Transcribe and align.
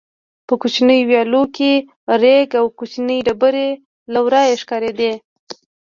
په 0.47 0.53
کوچنیو 0.61 1.07
ویالو 1.09 1.43
کې 1.55 1.71
رېګ 2.21 2.49
او 2.59 2.65
کوچنۍ 2.77 3.19
ډبرې 3.27 3.69
له 4.13 4.19
ورایه 4.25 4.59
ښکارېدې. 4.61 5.13